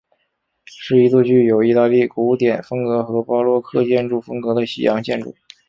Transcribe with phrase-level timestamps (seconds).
[0.65, 5.35] 是一座具有意大利古典风格和巴洛克建筑风格的西洋建筑。